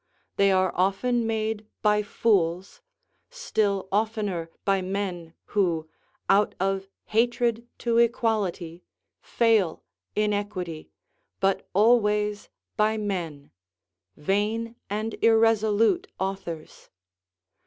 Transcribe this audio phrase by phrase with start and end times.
[0.35, 2.81] They are often made by fools,
[3.29, 5.91] still oftener by men who,
[6.27, 8.83] out of hatred to equality,
[9.21, 9.83] fail
[10.15, 10.89] in equity,
[11.39, 13.51] but always by men,
[14.17, 16.89] vain and irresolute authors.